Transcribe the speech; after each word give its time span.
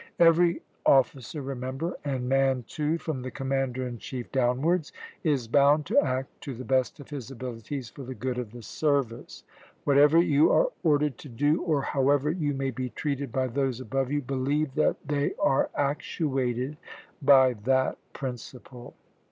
Every 0.17 0.63
officer, 0.83 1.43
remember, 1.43 1.95
and 2.03 2.27
man, 2.27 2.63
too, 2.67 2.97
from 2.97 3.21
the 3.21 3.29
commander 3.29 3.85
in 3.87 3.99
chief 3.99 4.31
downwards, 4.31 4.91
is 5.23 5.47
bound 5.47 5.85
to 5.85 5.99
act 6.03 6.41
to 6.41 6.55
the 6.55 6.65
best 6.65 6.99
of 6.99 7.11
his 7.11 7.29
abilities 7.29 7.91
for 7.91 8.01
the 8.01 8.15
good 8.15 8.39
of 8.39 8.49
the 8.51 8.63
service. 8.63 9.43
Whatever 9.83 10.17
you 10.17 10.51
are 10.51 10.71
ordered 10.81 11.19
to 11.19 11.29
do, 11.29 11.61
or 11.61 11.83
however 11.83 12.31
you 12.31 12.55
may 12.55 12.71
be 12.71 12.89
treated 12.89 13.31
by 13.31 13.45
those 13.45 13.79
above 13.79 14.11
you, 14.11 14.23
believe 14.23 14.73
that 14.73 14.95
they 15.07 15.35
are 15.37 15.69
actuated 15.75 16.77
by 17.21 17.53
that 17.65 17.99
principle. 18.11 18.95